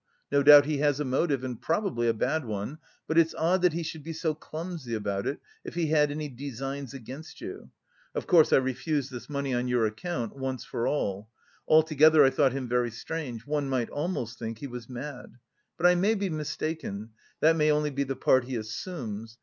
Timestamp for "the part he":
18.03-18.55